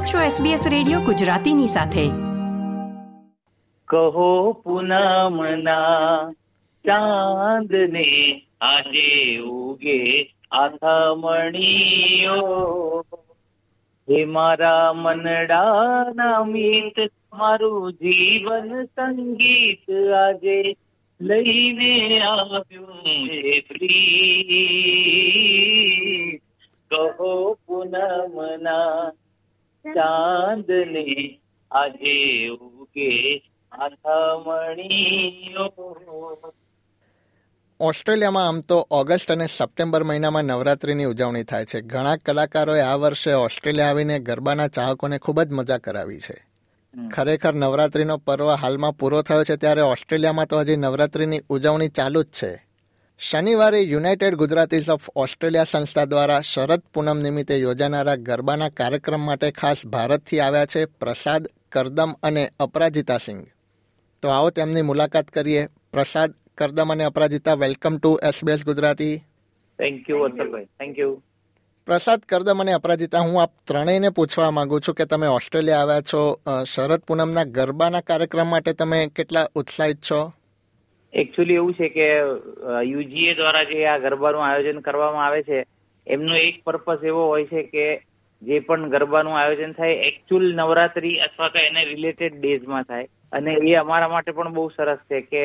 આપ 0.00 0.06
છો 0.06 0.18
SBS 0.18 0.62
radio 0.70 1.00
ગુજરાતીની 1.00 1.66
સાથે. 1.66 2.04
કહો 3.88 4.52
પૂનમના 4.52 6.32
ચાંદને 6.84 8.04
આજે 8.60 9.38
ઉગે 9.38 9.98
આથમણીઓ. 10.50 12.38
હે 14.08 14.24
મારા 14.24 14.92
મનડાના 14.92 16.44
મીત, 16.44 17.12
મારું 17.32 17.92
જીવન 17.92 18.84
સંગીત 18.84 19.90
આજે 20.26 20.76
લઈને 21.20 22.18
આવ્યું 22.18 23.28
છે 23.28 23.90
કહો 26.90 27.58
પૂનમના 27.66 29.12
ચાંદને 29.94 31.40
આજે 31.70 32.48
ઉગે 32.48 33.42
ઓસ્ટ્રેલિયામાં 37.80 38.48
આમ 38.48 38.60
તો 38.60 38.88
ઓગસ્ટ 38.90 39.32
અને 39.32 39.46
સપ્ટેમ્બર 39.46 40.04
મહિનામાં 40.04 40.44
નવરાત્રિની 40.44 41.04
ઉજવણી 41.04 41.42
થાય 41.42 41.64
છે. 41.64 41.80
ઘણા 41.80 42.16
કલાકારોએ 42.16 42.80
આ 42.80 42.94
વર્ષે 42.94 43.32
ઓસ્ટ્રેલિયા 43.32 43.88
આવીને 43.88 44.18
ગરબાના 44.18 44.68
ચાહકોને 44.68 45.18
ખૂબ 45.18 45.42
જ 45.42 45.52
મજા 45.52 45.78
કરાવી 45.78 46.18
છે. 46.18 46.50
ખરેખર 47.08 47.54
નવરાત્રિનો 47.54 48.16
પર્વ 48.16 48.50
હાલમાં 48.50 48.96
પૂરો 48.96 49.22
થયો 49.22 49.44
છે 49.44 49.56
ત્યારે 49.56 49.80
ઓસ્ટ્રેલિયામાં 49.80 50.46
તો 50.46 50.60
હજી 50.60 50.76
નવરાત્રિની 50.76 51.40
ઉજવણી 51.48 51.88
ચાલુ 51.88 52.22
જ 52.22 52.26
છે. 52.26 52.69
શનિવારે 53.22 53.80
યુનાઇટેડ 53.80 54.34
ગુજરાતીઝ 54.34 54.88
ઓફ 54.90 55.08
ઓસ્ટ્રેલિયા 55.16 55.64
સંસ્થા 55.64 56.04
દ્વારા 56.04 56.40
શરદ 56.40 56.82
પૂનમ 56.94 57.18
નિમિત્તે 57.20 57.56
યોજાનારા 57.56 58.14
ગરબાના 58.16 58.68
કાર્યક્રમ 58.68 59.20
માટે 59.20 59.50
ખાસ 59.50 59.86
ભારતથી 59.86 60.40
આવ્યા 60.40 60.66
છે 60.66 60.84
પ્રસાદ 60.84 61.48
કરદમ 61.72 62.14
અને 62.22 62.50
અપરાજિતા 62.60 63.18
સિંઘ. 63.18 63.44
તો 64.22 64.28
આવો 64.28 64.50
તેમની 64.50 64.82
મુલાકાત 64.82 65.28
કરીએ. 65.28 65.66
પ્રસાદ 65.92 66.34
કરદમ 66.58 66.92
અને 66.92 67.04
Aparajita 67.04 67.54
welcome 67.54 67.98
to 67.98 68.20
SBS 68.22 68.64
Gujarati. 68.64 69.18
Thank 69.78 70.10
you 70.10 70.18
વત્સલભાઈ 70.18 70.64
thank 70.64 70.98
you 70.98 71.22
Prasad 71.86 72.20
Kardam 72.20 72.60
અને 72.60 72.72
અપરાજિતા 72.72 73.20
હું 73.20 73.42
આપ 73.42 73.52
ત્રણેયને 73.66 74.10
પૂછવા 74.10 74.50
માંગુ 74.50 74.80
છું 74.80 74.94
કે 74.94 75.04
તમે 75.04 75.26
ઓસ્ટ્રેલિયા 75.26 75.78
આવ્યા 75.78 76.00
છો. 76.00 76.40
શરદ 76.74 77.00
પૂનમના 77.00 77.44
ગરબાના 77.44 78.00
કાર્યક્રમ 78.00 78.46
માટે 78.46 78.72
તમે 78.72 79.06
કેટલા 79.06 79.48
ઉત્સાહિત 79.54 79.98
છો? 80.10 80.32
એકચ્યુઅલી 81.12 81.54
એવું 81.54 81.74
છે 81.74 81.88
કે 81.88 82.06
યુજીએ 82.90 83.34
દ્વારા 83.34 83.68
જે 83.70 83.86
આ 83.86 83.98
ગરબાનું 83.98 84.46
આયોજન 84.46 84.80
કરવામાં 84.80 85.26
આવે 85.26 85.42
છે, 85.42 85.64
એમનો 86.06 86.34
એક 86.34 86.62
પર્પઝ 86.64 87.04
એવો 87.04 87.22
હોય 87.26 87.46
છે 87.46 87.62
કે, 87.62 87.86
જે 88.42 88.60
પણ 88.60 88.88
ગરબાનું 88.88 89.38
આયોજન 89.38 89.72
થાય 89.72 90.02
એકચ્યુઅલ 90.10 90.46
નવરાત્રી 90.54 91.18
અથવા 91.20 91.48
તો 91.48 91.58
એને 91.58 91.82
રિલેટેડ 91.84 92.38
ડેઝમાં 92.40 92.84
થાય. 92.84 93.08
અને 93.32 93.50
એ 93.70 93.74
અમારા 93.74 94.08
માટે 94.08 94.32
પણ 94.32 94.54
બહુ 94.54 94.70
સરસ 94.76 95.02
છે 95.10 95.20
કે 95.22 95.42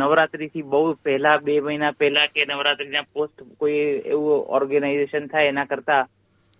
નવરાત્રીથી 0.00 0.62
બહુ 0.62 0.82
પહેલા, 1.04 1.38
બે 1.38 1.60
મહિના 1.60 1.92
પહેલા 1.92 2.26
કે 2.34 2.46
નવરાત્રીના 2.46 3.08
પોસ્ટ 3.14 3.42
કોઈ 3.58 4.02
એવું 4.14 4.44
ઓર્ગેનાઇઝેશન 4.58 5.26
થાય 5.32 5.52
એના 5.54 5.70
કરતા 5.72 6.02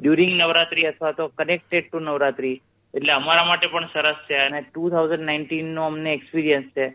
ડ્યુરિંગ 0.00 0.34
નવરાત્રી 0.40 0.86
અથવા 0.86 1.12
તો 1.12 1.28
કનેક્ટેડ 1.28 1.86
ટુ 1.90 1.98
નવરાત્રી, 2.00 2.56
એટલે 2.94 3.12
અમારા 3.12 3.46
માટે 3.50 3.68
પણ 3.68 3.92
સરસ 3.92 4.18
છે. 4.26 4.36
અને 4.46 4.60
ટુ 4.62 4.90
થાઉઝન્ડ 4.90 5.28
નાઇન્ટીન 5.28 5.74
નો 5.74 5.86
અમને 5.90 6.14
એક્સપિરિયન્સ 6.14 6.68
છે. 6.76 6.86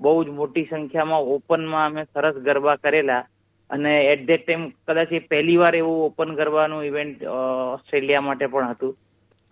બહુ 0.00 0.24
જ 0.24 0.28
મોટી 0.28 0.64
સંખ્યામાં 0.64 1.20
ઓપનમાં 1.20 1.86
અમે 1.86 2.04
સરસ 2.04 2.34
ગરબા 2.34 2.76
કરેલા. 2.76 3.24
અને 3.70 4.00
એટ 4.04 4.26
ધેટ 4.26 4.46
ટાઈમ 4.46 4.68
કદાચ 4.68 5.12
એ 5.12 5.18
પહેલી 5.18 5.56
વાર 5.56 5.76
એવું 5.76 6.04
ઓપન 6.04 6.34
ગરબાનું 6.34 6.84
ઇવેન્ટ 6.84 7.24
ઓસ્ટ્રેલિયા 7.72 8.20
માટે 8.20 8.46
પણ 8.46 8.70
હતું. 8.70 8.96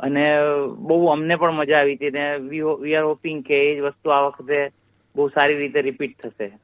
અને 0.01 0.35
બહુ 0.79 1.07
અમને 1.07 1.37
પણ 1.37 1.53
મજા 1.53 1.79
આવી 1.79 1.95
હતી 1.95 2.11
ને 2.11 2.37
વી 2.37 2.95
આર 2.95 3.03
હોપિંગ 3.03 3.45
કે 3.45 3.55
એ 3.55 3.77
જ 3.77 3.81
વસ્તુ 3.81 4.11
આ 4.11 4.20
વખતે 4.20 4.69
બહુ 5.17 5.29
સારી 5.29 5.55
રીતે 5.55 5.83
રિપીટ 5.83 6.23
થશે. 6.23 6.58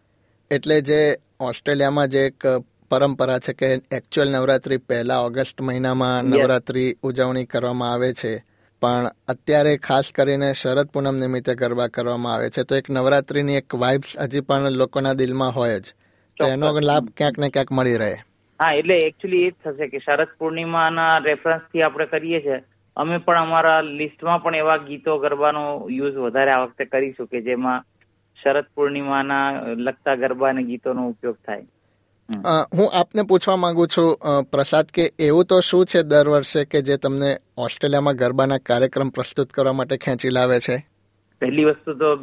એટલે 0.51 0.81
જે 0.81 1.17
ઓસ્ટ્રેલિયામાં 1.41 2.09
જે 2.09 2.19
એક 2.19 2.45
પરંપરા 2.91 3.39
છે 3.39 3.53
કે 3.53 3.67
એકચ્યુઅલ 3.67 4.31
નવરાત્રી 4.31 4.77
પહેલા 4.77 5.19
ઓગસ્ટ 5.19 5.61
મહિનામાં 5.61 6.23
નવરાત્રી 6.23 6.97
ઉજવણી 7.03 7.45
કરવામાં 7.45 7.93
આવે 7.93 8.13
છે 8.13 8.48
પણ 8.83 9.11
અત્યારે 9.29 9.77
ખાસ 9.77 10.13
કરીને 10.15 10.53
શરદ 10.53 10.87
પૂનમ 10.87 11.19
નિમિત્તે 11.19 11.55
ગરબા 11.55 11.89
કરવામાં 11.89 12.35
આવે 12.35 12.51
છે. 12.51 12.63
તો 12.63 12.75
એક 12.75 12.91
નવરાત્રીની 12.91 13.57
એક 13.57 13.75
વાઇબ્સ 13.75 14.17
હજી 14.19 14.41
પણ 14.41 14.71
લોકોના 14.71 15.13
દિલમાં 15.13 15.53
હોય 15.53 15.81
જ. 15.81 15.95
તો 16.37 16.47
એનો 16.47 16.81
લાભ 16.81 17.09
ક્યાંક 17.17 17.39
ને 17.39 17.49
ક્યાંક 17.49 17.73
મળી 17.73 17.97
રહે. 17.97 18.15
હા 18.61 18.73
એટલે 18.73 18.97
એકચ્યુઅલી 18.97 19.45
એ 19.45 19.51
જ 19.51 19.55
થશે 19.65 19.89
કે 19.89 19.99
શરદ 19.99 20.29
પૂર્ણિમાના 20.39 21.19
રેફરન્સથી 21.19 21.83
આપણે 21.83 22.07
કરીએ 22.07 22.41
છીએ. 22.41 22.61
અમે 22.97 23.19
પણ 23.19 23.43
અમારા 23.43 23.81
લિસ્ટમાં 23.81 24.43
પણ 24.43 24.55
એવા 24.55 24.77
ગીતો 24.77 25.19
ગરબાનો 25.19 25.87
યુઝ 25.91 26.15
વધારે 26.15 26.51
આ 26.51 26.61
વખતે 26.61 26.85
કરીશું 26.85 27.27
કે 27.27 27.41
જેમાં 27.41 27.85
શરદ 28.43 28.65
પૂર્ણિમાના 28.75 29.61
લગતા 29.61 30.15
ગરબા 30.15 30.49
અને 30.49 30.63
ગીતોનો 30.63 31.09
ઉપયોગ 31.09 31.37
થાય. 31.47 31.65
હું 32.75 32.91
આપને 32.93 33.23
પૂછવા 33.23 33.57
માંગુ 33.57 33.87
છું 33.87 34.19
પ્રસાદ 34.51 34.85
કે 34.85 35.03
એવું 35.19 35.45
તો 35.45 35.61
શું 35.61 35.87
છે 35.87 36.03
દર 36.03 36.29
વર્ષે 36.29 36.65
કે 36.65 36.83
જે 36.83 36.97
તમને 36.97 37.37
ઓસ્ટ્રેલિયામાં 37.57 38.17
ગરબાના 38.17 38.59
કાર્યક્રમ 38.59 39.09
પ્રસ્તુત 39.09 39.51
કરવા 39.51 39.73
માટે 39.73 39.97
ખેંચી 39.97 40.29
લાવે 40.29 40.61
છે? 40.61 40.77
પહેલી 41.41 41.65
વસ્તુ 41.65 41.95
તો 41.95 42.17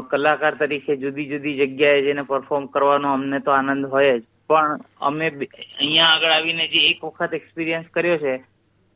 કલાકાર 0.00 0.54
તરીકે 0.54 0.96
જુદી 0.96 1.24
જુદી 1.24 1.54
જગ્યાએ 1.54 2.02
જઈને 2.02 2.22
પરફોર્મ 2.22 2.66
કરવાનો 2.66 3.12
અમને 3.12 3.40
તો 3.40 3.50
આનંદ 3.50 3.86
હોય 3.86 4.18
જ. 4.18 4.22
પણ 4.48 4.78
અમે 5.00 5.28
અહીંયા 5.28 6.04
આગળ 6.04 6.30
આવીને 6.30 6.68
જે 6.68 6.86
એક 6.86 7.04
વખત 7.04 7.34
એક્સપિરિયન્સ 7.34 7.86
કર્યો 7.94 8.18
છે 8.18 8.36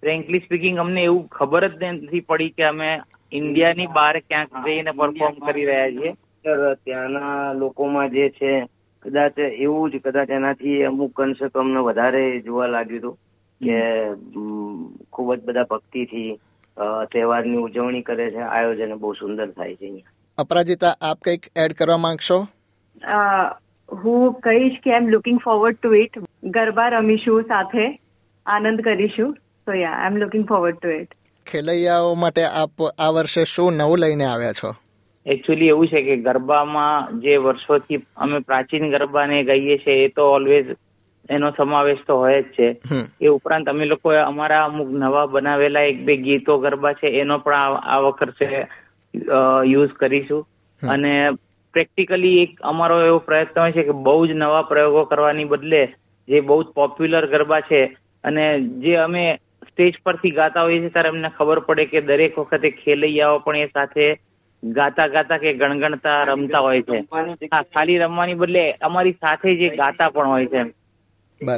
ફ્રેન્કલી 0.00 0.38
સ્પીકિંગ 0.38 0.78
અમને 0.78 1.02
એવું 1.02 1.28
ખબર 1.28 1.68
જ 1.68 1.82
નથી 1.82 2.20
પડી 2.20 2.50
કે 2.50 2.62
અમે 2.62 3.00
ઇન્ડિયાની 3.32 3.86
બહાર 3.86 4.18
ક્યાંક 4.18 4.48
જઈને 4.48 4.90
પરફોર્મ 4.90 5.34
કરી 5.34 5.64
રહ્યા 5.64 5.90
છીએ. 5.90 6.12
ત્યાંના 6.84 7.52
લોકોમાં 7.52 8.10
જે 8.10 8.30
છે 8.30 8.68
કદાચ 9.02 9.38
એવું 9.38 9.90
જ 9.90 10.00
કદાચ 10.04 10.30
એનાથી 10.30 10.82
અમુક 10.82 11.20
અંશે 11.20 11.48
તો 11.48 11.60
અમને 11.60 11.80
વધારે 11.80 12.40
જોવા 12.40 12.66
લાગ્યું 12.66 13.00
હતું 13.00 13.18
કે 13.62 13.78
ખૂબ 15.12 15.34
જ 15.34 15.44
બધા 15.44 15.62
ભક્તિથી 15.70 16.40
તહેવારની 17.12 17.56
ઉજવણી 17.56 18.02
કરે 18.02 18.30
છે 18.30 18.40
આયોજન 18.40 18.94
બહુ 18.94 19.12
સુંદર 19.12 19.50
થાય 19.50 19.74
છે 19.74 20.04
અપરાજિતા 20.38 20.92
આપ 21.00 21.18
કંઈક 21.24 21.48
એડ 21.56 21.72
કરવા 21.72 21.96
માંગશો? 21.96 22.38
હું 23.88 24.32
કહીશ 24.40 24.78
કે 24.84 24.90
I 24.90 24.96
am 24.96 25.08
looking 25.08 25.40
forward 25.44 25.76
to 25.76 25.94
it 25.94 26.18
garba 26.44 26.88
રમીશું 26.88 27.42
સાથે 27.42 27.88
આનંદ 28.46 28.80
કરીશું. 28.80 29.34
તો 29.66 29.72
yeah 29.72 29.90
I 29.90 30.06
am 30.06 30.16
looking 30.16 30.46
forward 30.48 30.78
to 30.78 30.88
it 30.88 31.14
ખેલૈયાઓ 31.46 32.14
માટે 32.14 32.44
આપ 32.44 32.82
આ 32.98 33.10
વર્ષે 33.10 33.44
શું 33.44 33.72
નવું 33.72 33.98
લઈને 33.98 34.24
આવ્યા 34.24 34.52
છો? 34.52 34.74
એકચ્યુઅલી 35.26 35.68
એવું 35.68 35.88
છે 35.88 36.02
કે 36.02 36.16
ગરબામાં 36.16 37.20
જે 37.20 37.36
વર્ષોથી 37.36 37.96
અમે 38.16 38.38
પ્રાચીન 38.38 38.90
ગરબાને 38.90 39.44
ગાઈએ 39.44 39.76
છીએ 39.78 40.04
એ 40.04 40.08
તો 40.08 40.32
ઓલવેઝ 40.32 40.66
એનો 41.30 41.50
સમાવેશ 41.56 41.98
તો 42.06 42.16
હોય 42.16 42.42
જ 42.42 42.44
છે. 42.44 42.76
એ 43.20 43.26
ઉપરાંત 43.28 43.68
અમે 43.68 43.84
લોકોએ 43.84 44.16
અમારા 44.16 44.64
અમુક 44.64 44.88
નવા 44.88 45.26
બનાવેલા 45.26 45.80
એક 45.80 46.04
બે 46.04 46.16
ગીતો 46.16 46.58
ગરબા 46.58 46.92
છે 46.92 47.06
એનો 47.20 47.38
પણ 47.38 47.54
આ- 47.54 47.82
આ 47.84 47.98
વખતે 47.98 48.66
યુઝ 49.64 49.90
કરીશું. 49.90 50.46
અને 50.82 51.30
પ્રેક્ટિકલી 51.72 52.42
એક 52.42 52.50
અમારો 52.62 53.00
એવો 53.06 53.18
પ્રયત્ન 53.18 53.60
હોય 53.60 53.72
છે 53.72 53.82
કે 53.82 53.90
બહુ 53.90 54.26
જ 54.26 54.30
નવા 54.30 54.62
પ્રયોગો 54.62 55.04
કરવાની 55.04 55.44
બદલે 55.44 55.94
જે 56.28 56.40
બહુ 56.40 56.62
જ 56.62 56.66
પોપ્યુલર 56.66 57.26
ગરબા 57.26 57.60
છે 57.60 57.84
અને 58.24 58.60
જે 58.60 58.96
અમે 58.96 59.38
સ્ટેજ 59.68 59.94
પરથી 60.04 60.30
ગાતા 60.30 60.62
હોઈએ 60.62 60.80
છીએ 60.80 60.88
ત્યારે 60.88 61.08
અમને 61.08 61.30
ખબર 61.38 61.58
પડે 61.60 61.84
કે 61.84 62.00
દરેક 62.00 62.38
વખતે 62.38 62.70
ખેલૈયાઓ 62.70 63.38
પણ 63.38 63.56
એ 63.56 63.66
સાથે 63.66 64.16
ગાતા 64.64 65.06
ગાતા 65.06 65.38
કે 65.38 65.54
ગણગણતા 65.54 66.24
રમતા 66.24 66.58
હોય 66.58 66.82
છે. 66.82 66.98
હા 67.44 67.62
ખાલી 67.62 67.98
રમવાની 67.98 68.34
બદલે 68.34 68.72
અમારી 68.72 69.12
સાથે 69.12 69.56
જે 69.56 69.68
ગાતા 69.68 70.08
પણ 70.08 70.26
હોય 70.26 70.46
છે. 70.46 70.82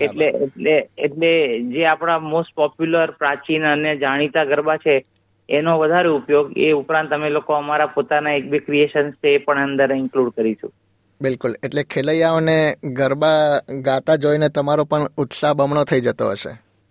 એટલે 0.04 0.24
એટલે 0.24 0.88
એટલે 0.98 1.60
જે 1.60 1.86
આપણા 1.86 2.18
મોસ્ટ 2.18 2.54
પોપ્યુલર 2.54 3.10
પ્રાચીન 3.10 3.64
અને 3.64 3.96
જાણીતા 3.96 4.44
ગરબા 4.44 4.76
છે 4.76 5.04
એનો 5.48 5.78
વધારે 5.78 6.08
ઉપયોગ 6.08 6.58
એ 6.58 6.72
ઉપરાંત 6.72 7.12
અમે 7.12 7.30
લોકો 7.30 7.52
અમારા 7.52 7.86
પોતાના 7.86 8.30
એક 8.30 8.50
બે 8.50 8.58
ક્રિએશન 8.58 9.10
છે 9.10 9.28
એ 9.28 9.38
પણ 9.38 9.58
અંદર 9.58 9.92
ઇન્ક્લુડ 9.92 10.32
કરીશું. 10.32 10.72
બિલકુલ. 11.20 11.54
એટલે 11.62 11.82
ખેલૈયાઓને 11.82 12.74
ગરબા 12.84 13.60
ગાતા 13.80 14.16
જોઈને 14.16 14.48
તમારો 14.48 14.84
પણ 14.84 15.06
ઉત્સાહ 15.16 15.54
બમણો 15.54 15.84
થઈ 15.84 16.00
જતો 16.00 16.30
હશે. 16.30 16.50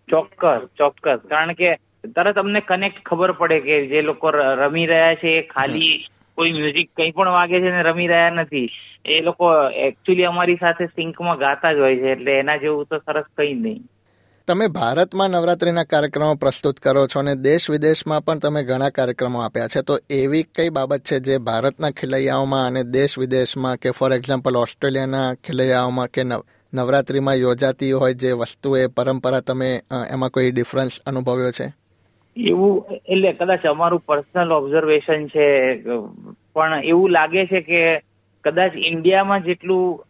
ચોક્કસ 0.10 0.68
ચોક્કસ. 0.78 1.20
કારણ 1.30 1.54
કે 1.54 1.80
તરત 2.04 2.38
અમને 2.38 2.62
કનેક્ટ 2.62 3.04
ખબર 3.06 3.32
પડે 3.32 3.60
કે 3.60 3.88
જે 3.88 4.02
લોકો 4.02 4.30
રમી 4.32 4.86
રહ્યા 4.86 5.16
છે 5.16 5.38
એ 5.38 5.42
ખાલી 5.42 6.06
કોઈ 6.38 6.52
મ્યુઝિક 6.52 6.90
કંઈ 6.96 7.12
પણ 7.12 7.30
વાગે 7.30 7.62
છે 7.62 7.72
ને 7.72 7.84
રમી 7.84 8.08
રહ્યા 8.08 8.30
નથી. 8.30 8.70
એ 9.06 9.22
લોકો 9.22 9.70
એકચ્યુઅલી 9.70 10.26
અમારી 10.26 10.56
સાથે 10.56 10.86
સિંકમાં 10.86 11.38
ગાતા 11.38 11.74
જ 11.74 11.80
હોય 11.80 11.96
છે 11.96 12.12
એટલે 12.12 12.32
એના 12.32 12.58
જેવું 12.58 12.86
તો 12.86 12.98
સરસ 12.98 13.24
કંઈ 13.38 13.54
નહીં. 13.54 13.82
તમે 14.48 14.68
ભારતમાં 14.68 15.30
નવરાત્રીના 15.30 15.84
કાર્યક્રમો 15.84 16.36
પ્રસ્તુત 16.36 16.80
કરો 16.80 17.08
છો 17.08 17.20
અને 17.20 17.36
દેશ 17.36 17.70
વિદેશમાં 17.70 18.22
પણ 18.22 18.40
તમે 18.40 18.64
ઘણા 18.64 18.90
કાર્યક્રમો 18.90 19.40
આપ્યા 19.40 19.68
છે 19.68 19.82
તો 19.82 20.00
એવી 20.10 20.44
કઈ 20.44 20.70
બાબત 20.70 21.02
છે 21.02 21.20
જે 21.20 21.38
ભારતના 21.38 21.92
ખેલૈયાઓમાં 21.92 22.68
અને 22.68 22.84
દેશ 22.84 23.20
વિદેશમાં 23.20 23.78
કે 23.78 23.92
ફોર 23.92 24.14
એક્ઝામ્પલ 24.14 24.56
ઓસ્ટ્રેલિયાના 24.56 25.34
ખેલૈયાઓમાં 25.34 26.08
કે 26.08 26.24
નવ 26.24 26.42
નવરાત્રીમાં 26.74 27.36
યોજાતી 27.36 27.92
હોય 27.92 28.14
જે 28.14 28.32
વસ્તુ 28.32 28.78
એ 28.78 28.88
પરંપરા 28.88 29.40
તમે 29.40 29.82
એમાં 30.10 30.30
કોઈ 30.30 30.52
ડિફરન્સ 30.52 31.00
અનુભવ્યો 31.06 31.52
છે? 31.52 31.83
એવું 32.38 32.86
એટલે 33.06 33.34
કદાચ 33.34 33.66
અમારું 33.66 34.00
પર્સનલ 34.00 34.52
ઓબ્ઝર્વેશન 34.52 35.28
છે 35.28 35.48
પણ 36.54 36.84
એવું 36.84 37.10
લાગે 37.10 37.46
છે 37.46 37.62
કે 37.62 37.84
કદાચ 38.44 38.74
ઇન્ડિયામાં 38.76 39.44
જેટલું 39.44 40.04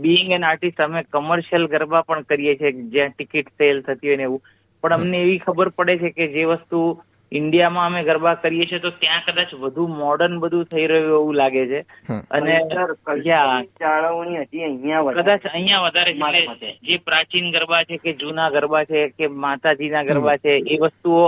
બિંગ 0.00 0.32
એન 0.32 0.44
આર્ટિસ્ટ 0.44 0.80
અમે 0.80 1.02
કમર્શિયલ 1.02 1.66
ગરબા 1.66 2.02
પણ 2.02 2.22
કરીએ 2.22 2.54
છીએ 2.56 2.72
જ્યાં 2.72 3.08
ટિકિટ 3.08 3.48
સેલ 3.48 3.80
થતી 3.80 4.08
હોય 4.08 4.16
ને 4.16 4.22
એવું. 4.22 4.42
પણ 4.82 4.92
અમને 4.92 5.18
એવી 5.22 5.38
ખબર 5.38 5.68
પડે 5.68 5.98
છે 5.98 6.10
કે 6.10 6.26
જે 6.28 6.44
વસ્તુ 6.44 7.02
ઇન્ડિયામાં 7.32 7.86
અમે 7.86 8.02
ગરબા 8.04 8.34
કરીએ 8.34 8.66
છીએ 8.66 8.78
તો 8.78 8.90
ત્યાં 8.90 9.22
કદાચ 9.26 9.54
વધુ 9.54 9.86
મોડર્ન 9.86 10.38
બધું 10.38 10.64
થઈ 10.64 10.86
રહ્યું 10.86 11.12
એવું 11.12 11.34
લાગે 11.34 11.66
છે. 11.66 11.80
અને 12.30 12.56
જાળવણી 13.80 14.38
હજી 14.38 14.64
અહીંયા 14.64 15.12
કદાચ 15.12 15.46
અહીંયા 15.52 15.80
વધારે. 15.80 16.12
જે 16.82 16.96
પ્રાચીન 16.96 17.52
ગરબા 17.52 17.82
છે 17.82 17.96
કે 17.96 18.12
જૂના 18.12 18.50
ગરબા 18.50 18.84
છે 18.84 19.08
કે 19.08 19.26
માતાજીના 19.28 20.02
ગરબા 20.02 20.36
છે 20.36 20.58
એ 20.66 20.78
વસ્તુઓ 20.78 21.22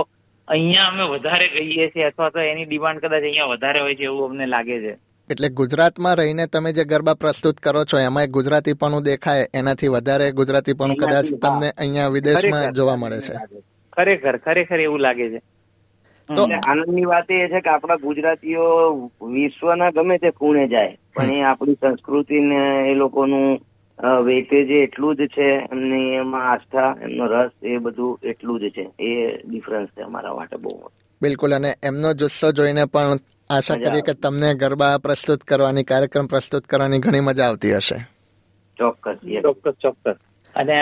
અહીંયા 0.47 0.89
અમે 0.91 1.05
વધારે 1.11 1.47
ગઈએ 1.55 1.89
છીએ 1.91 2.05
અથવા 2.07 2.29
તો 2.29 2.39
એની 2.39 2.65
ડિમાન્ડ 2.65 2.99
કદાચ 2.99 3.23
અહીંયા 3.23 3.53
વધારે 3.53 3.79
હોય 3.81 3.95
છે 3.95 4.03
એવું 4.03 4.31
અમને 4.31 4.45
લાગે 4.45 4.77
છે. 4.83 4.93
એટલે 5.29 5.49
ગુજરાતમાં 5.49 6.17
રહીને 6.17 6.47
તમે 6.47 6.73
જે 6.73 6.85
ગરબા 6.85 7.15
પ્રસ્તુત 7.15 7.59
કરો 7.59 7.85
છો 7.85 7.97
એમાં 7.97 8.31
ગુજરાતીપણું 8.37 9.03
દેખાય 9.03 9.47
એનાથી 9.53 9.89
વધારે 9.89 10.31
ગુજરાતીપણું 10.31 10.97
કદાચ 10.97 11.33
તમને 11.41 11.71
અહીંયા 11.77 12.09
વિદેશમાં 12.09 12.73
જોવા 12.73 12.97
મળે 12.97 13.19
છે. 13.21 13.33
ખરેખર 13.97 14.37
ખરેખર 14.37 14.79
એવું 14.79 15.01
લાગે 15.01 15.29
છે. 15.29 15.41
તો 16.29 16.47
આનંદની 16.67 17.05
વાત 17.05 17.31
એ 17.31 17.47
છે 17.49 17.61
કે 17.61 17.69
આપણા 17.69 17.97
ગુજરાતીઓ 17.97 18.65
વિશ્વના 19.33 19.91
ગમે 19.91 20.19
તે 20.19 20.31
ખૂણે 20.31 20.67
જાય 20.67 20.93
પણ 21.15 21.33
એ 21.33 21.43
આપણી 21.43 21.75
સંસ્કૃતિને 21.81 22.61
એ 22.91 22.93
લોકોનું 22.95 23.59
વેટેજ 24.03 24.71
એટલું 24.71 25.15
જ 25.15 25.19
છે 25.19 25.67
એમની 25.71 26.09
એમાં 26.09 26.51
આસ્થા 26.51 26.95
એમનો 27.01 27.25
રસ 27.25 27.51
એ 27.63 27.77
બધું 27.77 28.19
એટલું 28.23 28.59
જ 28.59 28.63
છે. 28.69 28.89
એ 28.99 29.37
ડિફરન્સ 29.47 29.87
છે 29.87 30.01
અમારા 30.01 30.33
માટે 30.33 30.57
બહુ 30.57 30.75
મોટો. 30.75 30.91
બિલકુલ 31.21 31.55
અને 31.55 31.73
એમનો 31.83 32.13
જુસ્સો 32.13 32.51
જોઈને 32.51 32.85
પણ 32.85 33.17
આશા 33.49 33.75
કરીએ 33.75 34.01
કે 34.01 34.13
તમને 34.13 34.53
ગરબા 34.53 34.97
પ્રસ્તુત 34.97 35.41
કરવાની 35.41 35.83
કાર્યક્રમ 35.83 36.27
પ્રસ્તુત 36.27 36.65
કરવાની 36.65 36.99
ઘણી 36.99 37.19
મજા 37.19 37.43
આવતી 37.43 37.75
હશે. 37.75 37.95
ચોક્કસ 38.77 39.17
ચોક્કસ 39.41 39.71
ચોક્કસ. 39.71 40.15
અને 40.55 40.75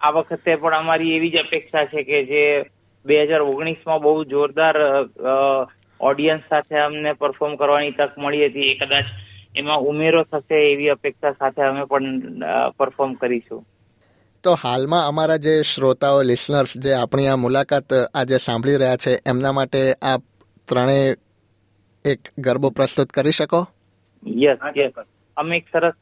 આ 0.00 0.10
વખતે 0.10 0.56
પણ 0.56 0.74
અમારી 0.74 1.16
એવી 1.16 1.30
જ 1.30 1.36
અપેક્ષા 1.36 1.84
છે 1.84 2.02
કે 2.02 2.24
જે 2.24 2.64
બે 3.06 3.22
હજાર 3.22 3.40
ઓગણીસમાં 3.40 4.00
બહુ 4.00 4.24
જોરદાર 4.24 4.74
ઓડિયન્સ 6.00 6.40
સાથે 6.40 6.78
અમને 6.78 7.12
પરફોર્મ 7.12 7.56
કરવાની 7.56 7.90
તક 7.90 8.10
મળી 8.18 8.46
હતી. 8.46 8.60
એ 8.60 8.74
કદાચ 8.74 9.04
એમાં 9.56 9.86
ઉમેરો 9.90 10.22
થશે 10.22 10.58
એવી 10.72 10.88
અપેક્ષા 10.88 11.32
સાથે 11.32 11.62
અમે 11.62 11.84
પણ 11.84 12.42
પરફોર્મ 12.76 13.14
કરીશું. 13.14 13.64
તો 14.44 14.54
હાલમાં 14.62 15.08
અમારા 15.08 15.36
જે 15.36 15.54
શ્રોતાઓ 15.62 16.22
લિસનર્સ 16.22 16.72
જે 16.78 16.94
આપણી 16.94 17.26
આ 17.26 17.36
મુલાકાત 17.36 17.92
આજે 18.14 18.38
સાંભળી 18.38 18.76
રહ્યા 18.76 18.96
છે 18.96 19.12
એમના 19.26 19.52
માટે 19.52 19.82
આપ 20.02 20.22
ત્રણેય 20.68 21.16
એક 22.04 22.20
ગરબો 22.38 22.70
પ્રસ્તુત 22.70 23.10
કરી 23.10 23.30
શકો? 23.30 23.60
યસ 24.26 24.58
યસ 24.76 24.92
અમે 25.36 25.56
એક 25.56 25.66
સરસ 25.72 25.98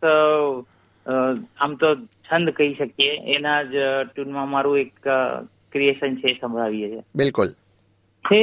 આમ 1.60 1.74
તો 1.74 1.94
છંદ 2.26 2.50
કહી 2.50 2.74
શકીએ. 2.74 3.12
એના 3.36 3.62
જ 3.62 3.74
ટ્યુનમાં 4.14 4.50
મારું 4.50 4.78
એક 4.78 4.94
ક્રિએશન 5.72 6.16
છે 6.16 6.38
સંભળાવીએ 6.40 6.88
છીએ. 6.88 7.02
બિલકુલ. 7.16 7.48
હે 8.24 8.42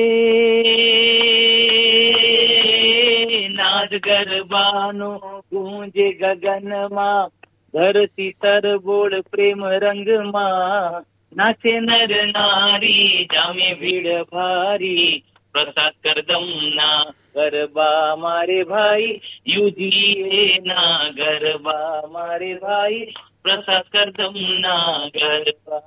નાદ 3.47 3.95
ગરબાનો 3.95 5.11
ગુંજે 5.51 6.13
ગગનમાં 6.13 7.31
ધરતી 7.73 8.31
તરબોળ 8.31 9.21
પ્રેમ 9.21 9.65
રંગમાં 9.65 11.05
નાચે 11.35 11.79
નર 11.79 12.11
નારી, 12.27 13.27
જામે 13.33 13.73
ભીડ 13.73 14.07
ભારી. 14.31 15.23
પ્રસાદ 15.53 15.93
કરદમના 16.03 17.03
ગરબા 17.35 18.15
મારે 18.15 18.63
ભાઈ, 18.63 19.21
યુજીએ 19.47 20.59
ના 20.59 21.09
ગરબા 21.09 22.01
મારે 22.11 22.53
ભાઈ. 22.53 23.13
પ્રસાદ 23.43 23.85
કરદમના 23.93 25.07
ગરબા. 25.15 25.81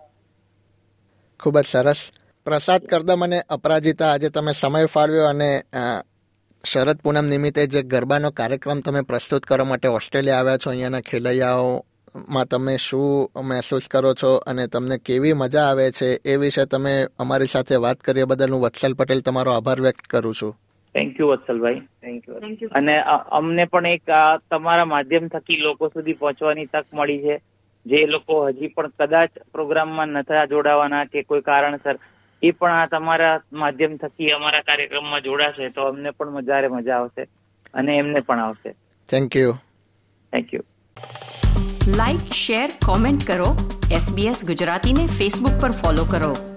ખૂબ 1.41 1.61
જ 1.61 1.65
સરસ. 1.65 2.13
પ્રસાદ 2.45 2.83
કરદમ 2.83 3.25
અને 3.25 3.41
અપરાજિતા 3.41 4.13
આજે 4.13 4.29
તમે 4.29 4.53
સમય 4.53 4.87
ફાળવ્યો 4.87 5.27
અને 5.27 5.63
શરદ 6.65 6.97
પૂનમ 6.97 7.27
નિમિત્તે 7.27 7.67
જે 7.67 7.83
ગરબાનો 7.83 8.31
કાર્યક્રમ 8.31 8.81
તમે 8.81 9.03
પ્રસ્તુત 9.03 9.43
કરવા 9.43 9.65
માટે 9.65 9.89
ઓસ્ટ્રેલિયા 9.89 10.39
આવ્યા 10.39 10.57
છો 10.57 10.71
અહીંયાના 10.71 11.01
ખેલૈયાઓમાં 11.01 12.47
તમે 12.47 12.77
શું 12.77 13.31
મહેસૂસ 13.43 13.89
કરો 13.89 14.15
છો 14.15 14.37
અને 14.37 14.67
તમને 14.67 14.99
કેવી 14.99 15.33
મજા 15.33 15.63
આવે 15.63 15.91
છે 15.91 16.21
એ 16.25 16.37
વિશે 16.37 16.65
તમે 16.65 17.07
અમારી 17.19 17.47
સાથે 17.47 17.77
વાત 17.77 17.97
કરી 17.97 18.21
એ 18.21 18.25
બદલ 18.25 18.53
હું 18.53 18.63
વત્સલ 18.63 18.95
પટેલ 18.95 19.21
તમારો 19.21 19.53
આભાર 19.53 19.81
વ્યક્ત 19.81 20.07
કરું 20.11 20.35
છું. 20.35 20.53
થેન્ક 20.95 21.21
યુ 21.21 21.27
વત્સલભાઈ. 21.27 21.75
થેન્ક 21.75 22.29
યુ 22.29 22.69
અને 22.75 22.97
અમને 23.31 23.65
પણ 23.65 23.87
એક 23.87 24.03
તમારા 24.51 24.85
માધ્યમ 24.85 25.29
થકી 25.29 25.57
લોકો 25.57 25.89
સુધી 25.89 26.13
પહોંચવાની 26.13 26.67
તક 26.67 26.85
મળી 26.95 27.19
છે. 27.19 27.41
જે 27.87 28.07
લોકો 28.07 28.49
હજી 28.49 28.67
પણ 28.67 28.89
કદાચ 28.89 29.31
પ્રોગ્રામમાં 29.53 30.09
નથી 30.09 30.49
જોડાવાના 30.49 31.05
કે 31.05 31.23
કોઈ 31.23 31.41
કારણસર 31.41 31.99
એ 32.43 32.51
પણ 32.51 32.73
આ 32.73 32.87
તમારા 32.87 33.41
માધ્યમ 33.53 33.97
થકી 33.97 34.27
અમારા 34.27 34.61
કાર્યક્રમમાં 34.61 35.23
જોડાશે 35.23 35.69
તો 35.69 35.83
અમને 35.83 36.11
પણ 36.11 36.31
વધારે 36.31 36.69
મજા 36.69 36.97
આવશે 36.97 37.23
અને 37.75 37.97
એમને 37.97 38.21
પણ 38.21 38.41
આવશે. 38.41 38.75
Thank 39.09 39.37
you 39.37 39.53
thank 40.33 40.55
you 40.55 40.61
like 41.87 42.19
share 42.19 42.71
comment 42.87 43.27
કરો. 43.27 43.79
SBS 43.93 44.47
ગુજરાતીને 44.47 45.07
ફેસબુક 45.07 45.63
પર 45.63 45.71
ફોલો 45.71 46.05
કરો. 46.05 46.52